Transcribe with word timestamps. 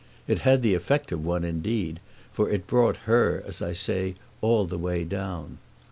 It 0.27 0.39
had 0.39 0.63
the 0.63 0.73
effect 0.73 1.11
of 1.11 1.23
one 1.23 1.43
indeed, 1.43 1.99
for 2.33 2.49
it 2.49 2.65
brought 2.65 2.97
her, 3.05 3.43
as 3.45 3.61
I 3.61 3.73
say, 3.73 4.15
all 4.41 4.65
the 4.65 4.79
way 4.79 5.03
down. 5.03 5.59